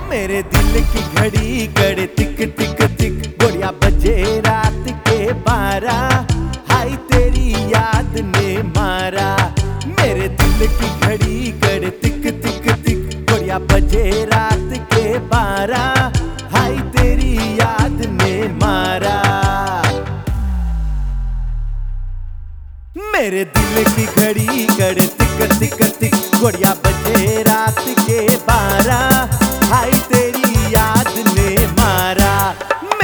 मेरे 0.00 0.42
दिल 0.42 0.84
की 0.84 1.02
घड़ी 1.14 1.66
गड़े 1.66 2.06
तिक 2.06 2.38
तिक 2.56 2.82
तिक 2.98 3.18
गोड़िया 3.40 3.70
बजे 3.70 4.40
रात 4.40 4.84
के 5.08 5.32
बारह। 5.32 6.26
हाय, 6.70 6.96
तेरी 7.10 7.52
याद 7.72 8.16
ने 8.18 8.62
मारा। 8.68 9.28
मेरे 9.88 10.28
दिल 10.28 10.66
की 10.68 10.88
घड़ी 11.00 11.52
गड़े 11.52 11.90
तिक 12.02 12.22
तिक 12.42 12.70
तिक 12.84 13.26
गोड़िया 13.30 13.58
बजे 13.58 14.24
रात 14.24 14.72
के 14.94 15.18
बारह। 15.18 16.12
हाय, 16.56 16.76
तेरी 16.96 17.36
याद 17.60 18.00
ने 18.22 18.48
मारा। 18.54 19.16
मेरे 23.12 23.44
दिल 23.56 23.84
की 23.84 24.06
घड़ी 24.06 24.66
गड़े 24.76 25.06
तिक 25.06 25.58
तिक 25.58 25.82
तिक 26.00 26.14
गोड़िया 26.40 26.74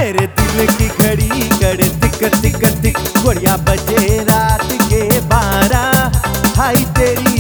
मेरे 0.05 0.27
दिल 0.39 0.67
की 0.69 0.87
घड़ी 1.03 1.49
गड़े 1.61 1.89
तिक 2.01 2.25
तिक 2.43 2.65
तिक 2.83 2.99
बढ़िया 3.27 3.57
बजे 3.69 4.19
रात 4.25 4.69
के 4.91 5.21
बारह। 5.31 6.19
हाई 6.59 6.85
तेरी 6.99 7.34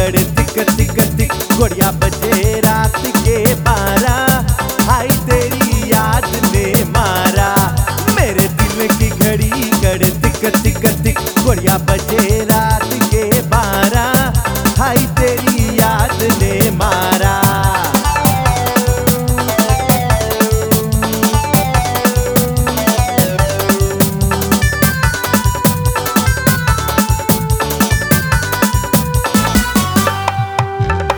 गड़े 0.00 0.22
तिक 0.36 0.58
तिक 0.76 1.00
तिक 1.16 1.32
गोड़िया 1.56 1.90
बजे 1.92 2.60
रात 2.60 2.94
के 3.16 3.54
बारा 3.64 4.14
हाय, 4.86 5.08
तेरी 5.28 5.90
याद 5.90 6.28
ने 6.44 6.64
मारा। 6.84 7.48
मेरे 8.16 8.46
दिल 8.60 8.88
की 8.96 9.08
घड़ी 9.10 9.70
गड़ 9.82 10.08
तिक 10.22 10.40
तिक 10.56 10.86
तिक 11.04 11.18
गोड़िया 11.44 11.76
बजे 11.90 12.44
रात 12.44 12.88
के 13.12 13.24
बारा 13.52 14.06
हाय, 14.78 15.06
तेरी 15.20 15.68
याद 15.80 16.22
ने 16.40 16.59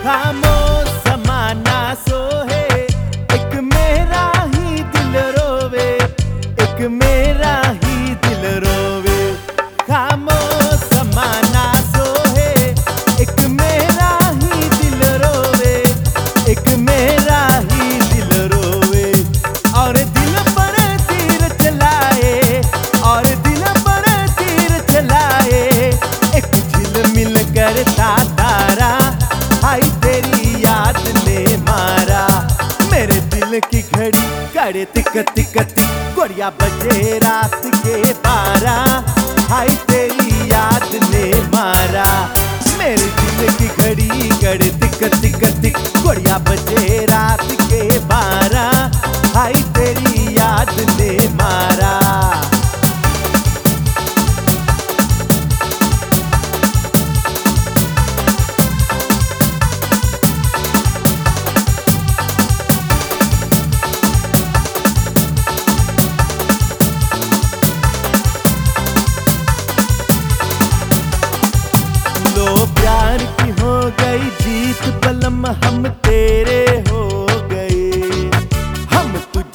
γάμο. 0.03 0.52
तिक 34.85 35.17
तिक 35.35 35.57
तिक 35.73 35.89
कोरिया 36.15 36.49
बजे 36.61 37.17
रात 37.19 37.61
के 37.65 37.97
बारा। 38.25 38.75
हाय 39.49 39.69
तेरी 39.89 40.51
याद 40.51 40.89
ने 41.03 41.25
मारा। 41.47 42.07
मेरे 42.77 43.07
दिल 43.19 43.53
की 43.53 43.67
घड़ी 43.67 44.29
करे 44.41 44.69
तिक 44.81 45.03
तिक 45.21 45.45
तिक 45.61 45.77
कोरिया 46.03 46.37
बजे 46.47 47.05
रात 47.05 47.41
के 47.41 47.62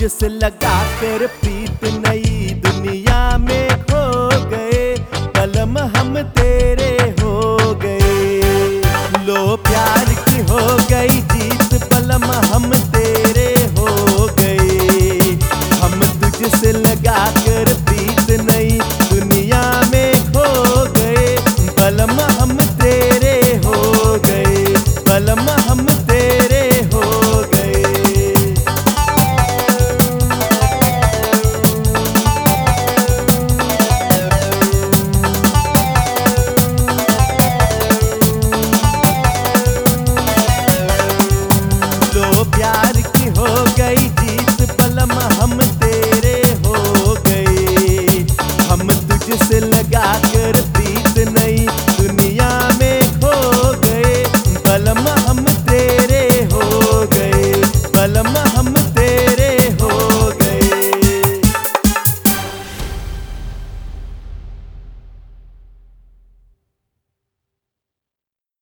जिस 0.09 0.23
लगा 0.25 0.77
कर 1.01 1.27
प्रीत 1.41 1.85
नहीं 1.85 2.18